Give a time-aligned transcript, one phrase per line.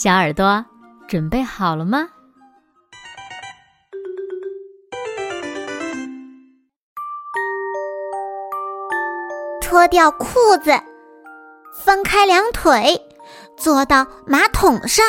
[0.00, 0.64] 小耳朵
[1.08, 2.08] 准备好了吗？
[9.60, 10.28] 脱掉裤
[10.62, 10.70] 子，
[11.84, 12.96] 分开两腿，
[13.56, 15.04] 坐到马桶上，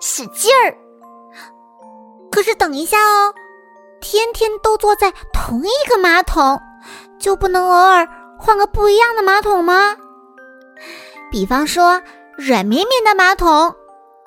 [0.00, 0.74] 使劲儿。
[2.30, 3.34] 可是等一下哦，
[4.00, 6.58] 天天都坐在同一个马桶，
[7.18, 8.08] 就不能偶尔
[8.38, 9.94] 换个不一样的马桶吗？
[11.30, 12.00] 比方说。
[12.36, 13.74] 软绵绵的马桶，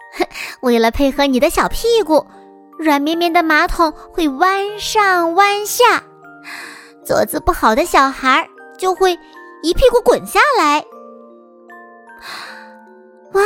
[0.61, 2.25] 为了配合你的小屁股，
[2.77, 6.03] 软绵绵的马桶会弯上弯下，
[7.03, 8.47] 坐姿不好的小孩
[8.77, 9.17] 就会
[9.63, 10.85] 一屁股滚下来。
[13.33, 13.41] 哇，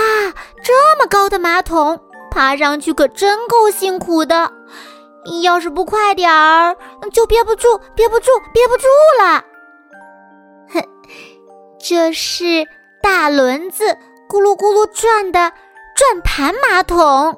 [0.64, 4.52] 这么高的马桶，爬上去可真够辛苦的。
[5.42, 6.76] 要是不快点儿，
[7.12, 8.88] 就憋不住，憋不住，憋不住
[9.22, 9.44] 了。
[10.70, 10.84] 哼，
[11.82, 12.68] 这是
[13.02, 13.98] 大轮子。
[14.30, 15.52] 咕噜咕噜转的
[15.96, 17.36] 转盘马桶，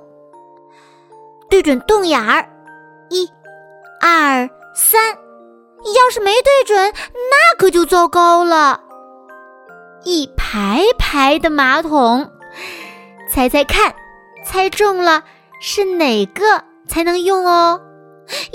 [1.50, 2.50] 对准洞眼儿，
[3.10, 3.32] 一、
[4.02, 5.18] 二、三。
[5.96, 8.82] 要是没对准，那可就糟糕了。
[10.04, 12.30] 一排排的马桶，
[13.30, 13.96] 猜猜看，
[14.46, 15.24] 猜中了
[15.62, 17.80] 是哪个才能用哦？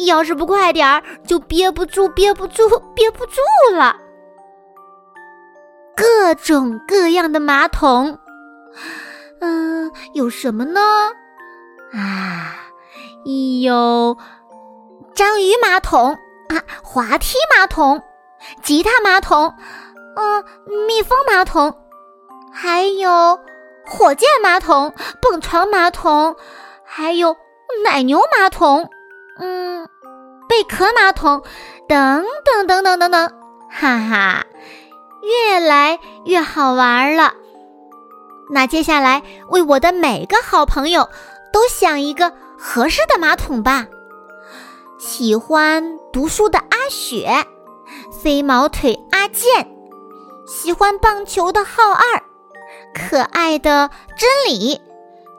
[0.07, 3.41] 要是不快点儿，就憋不住，憋不住，憋不住
[3.75, 3.97] 了。
[5.97, 8.19] 各种各样的马桶。
[9.41, 10.81] 嗯，有什么呢？
[11.93, 12.57] 啊，
[13.63, 14.17] 有
[15.15, 16.13] 章鱼马桶
[16.49, 18.03] 啊，滑梯马桶，
[18.63, 19.55] 吉他马桶，
[20.17, 20.45] 嗯，
[20.87, 21.75] 蜜蜂马桶，
[22.53, 23.39] 还有
[23.87, 26.37] 火箭马桶、蹦床马桶，
[26.85, 27.37] 还有
[27.85, 28.89] 奶牛马桶，
[29.39, 29.89] 嗯，
[30.49, 31.43] 贝壳马桶，
[31.89, 33.33] 等等等等等等，
[33.71, 34.45] 哈哈，
[35.23, 37.35] 越来越好玩了。
[38.49, 41.09] 那接下来为我的每个好朋友
[41.53, 43.87] 都想一个合适的马桶吧。
[44.99, 47.47] 喜欢读书的阿雪，
[48.23, 49.69] 飞毛腿阿健，
[50.47, 52.23] 喜欢棒球的浩二，
[52.95, 54.81] 可爱的真理，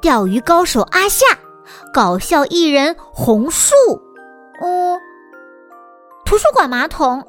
[0.02, 1.26] 钓鱼高手阿夏，
[1.94, 3.74] 搞笑艺人红树，
[4.62, 5.00] 嗯，
[6.26, 7.26] 图书馆马桶，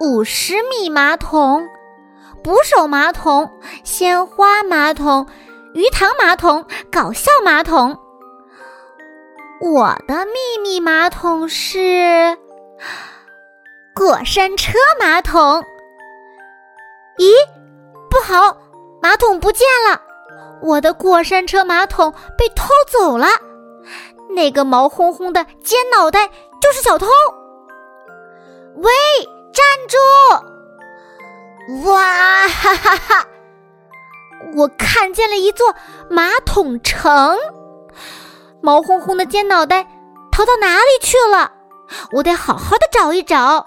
[0.00, 1.68] 五十米马桶。
[2.44, 3.50] 捕手马桶、
[3.84, 5.26] 鲜花马桶、
[5.72, 7.98] 鱼塘马桶、搞笑马桶。
[9.62, 12.36] 我的秘密马桶是
[13.94, 15.64] 过山车马桶。
[17.16, 17.32] 咦，
[18.10, 18.58] 不好，
[19.00, 20.02] 马桶不见了！
[20.60, 23.26] 我的过山车马桶被偷走了。
[24.34, 26.28] 那个毛烘烘的尖脑袋
[26.60, 27.06] 就是小偷。
[28.74, 28.92] 喂，
[29.50, 29.96] 站住！
[31.86, 32.33] 哇
[32.64, 33.26] 哈哈哈！
[34.56, 35.74] 我看见了一座
[36.08, 37.36] 马桶城，
[38.62, 39.86] 毛烘烘的尖脑袋
[40.32, 41.52] 逃到哪里去了？
[42.12, 43.66] 我得好好的找一找。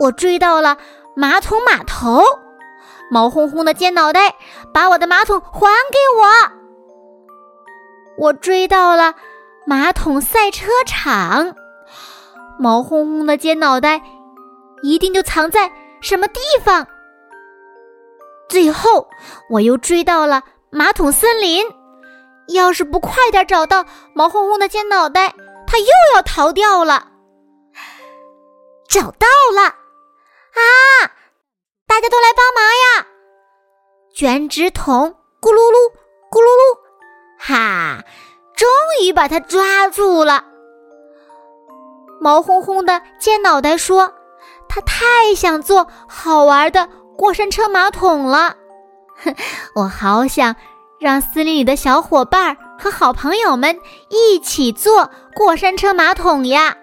[0.00, 0.76] 我追到了
[1.14, 2.20] 马桶码头，
[3.12, 4.34] 毛烘烘的尖脑袋
[4.74, 6.26] 把我的马桶还给我。
[8.18, 9.14] 我追到了
[9.66, 11.54] 马桶赛车场，
[12.58, 14.02] 毛烘烘的尖脑袋
[14.82, 15.70] 一定就藏在。
[16.02, 16.86] 什么地方？
[18.50, 19.08] 最后，
[19.48, 21.64] 我又追到了马桶森林。
[22.48, 25.32] 要是不快点找到毛烘烘的尖脑袋，
[25.68, 27.06] 它又要逃掉了。
[28.88, 29.62] 找到了！
[29.62, 30.66] 啊！
[31.86, 33.06] 大家都来帮忙呀！
[34.12, 35.92] 卷纸筒咕噜噜，
[36.28, 36.78] 咕噜噜，
[37.38, 38.02] 哈！
[38.56, 38.68] 终
[39.00, 40.44] 于把它抓住了。
[42.20, 44.12] 毛烘烘的尖脑袋说。
[44.72, 46.88] 他太想做好玩的
[47.20, 48.56] 过山车马桶了，
[49.22, 49.34] 哼！
[49.76, 50.56] 我好想
[50.98, 53.78] 让森林里的小伙伴和好朋友们
[54.08, 56.78] 一起坐过山车马桶呀！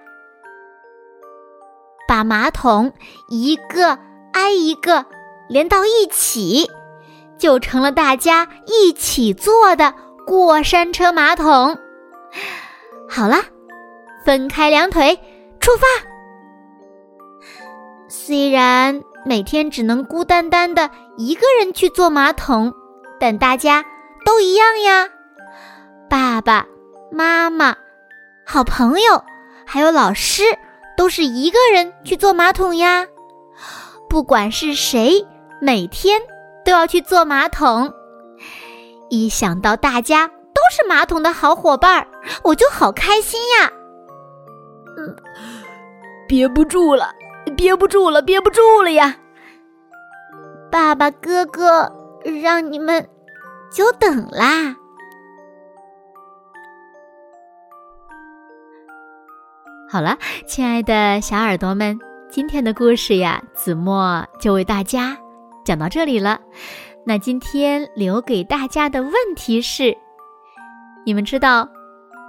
[2.07, 2.93] 把马桶
[3.29, 3.97] 一个
[4.33, 5.07] 挨一个
[5.49, 6.69] 连到一起，
[7.39, 9.91] 就成了大家一起坐的
[10.27, 11.79] 过山车马桶。
[13.09, 13.37] 好了，
[14.23, 15.19] 分开两腿，
[15.59, 15.87] 出发！
[18.07, 22.73] 虽然每天只能孤单单的一个人去坐马桶，
[23.19, 23.83] 但大家
[24.23, 25.09] 都一样呀。
[26.09, 26.65] 爸爸
[27.11, 27.75] 妈妈、
[28.45, 29.21] 好朋友，
[29.65, 30.43] 还有老师，
[30.95, 33.05] 都是一个人去坐马桶呀。
[34.09, 35.27] 不管是谁，
[35.59, 36.21] 每天
[36.63, 37.93] 都要去坐马桶。
[39.09, 42.07] 一想到大家都是马桶的好伙伴，
[42.43, 43.69] 我就好开心呀。
[44.97, 45.13] 嗯，
[46.29, 47.11] 憋不住了，
[47.57, 49.17] 憋不住了，憋不住了呀！
[50.71, 51.91] 爸爸、哥哥，
[52.41, 53.09] 让你们
[53.71, 54.75] 久等啦。
[59.89, 61.99] 好了，亲爱的小耳朵们，
[62.29, 65.17] 今天的故事呀，子墨就为大家
[65.65, 66.39] 讲到这里了。
[67.05, 69.97] 那今天留给大家的问题是：
[71.05, 71.67] 你们知道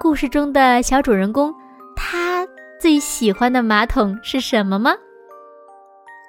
[0.01, 1.53] 故事中的小主人公
[1.95, 2.47] 他
[2.81, 4.93] 最喜欢的马桶是什么吗？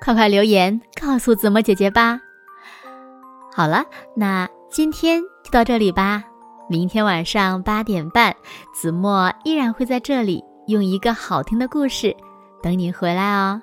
[0.01, 2.19] 快快留言告诉子墨姐姐吧。
[3.53, 3.83] 好了，
[4.15, 6.23] 那今天就到这里吧。
[6.69, 8.35] 明天晚上八点半，
[8.73, 10.43] 子墨依然会在这里。
[10.67, 12.15] 用一个好听的故事
[12.61, 13.59] 等你回来哦，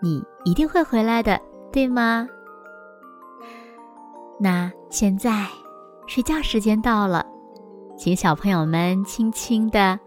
[0.00, 1.38] 你一定会回来的，
[1.70, 2.26] 对吗？
[4.40, 5.46] 那现在
[6.06, 7.26] 睡觉时间到了，
[7.98, 10.00] 请小朋友们轻轻的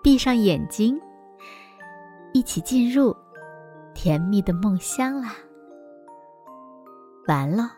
[0.00, 0.96] 闭上眼睛，
[2.32, 3.12] 一起进入
[4.00, 5.34] 甜蜜的梦乡啦。
[7.26, 7.72] 完了。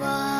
[0.00, 0.33] 晚。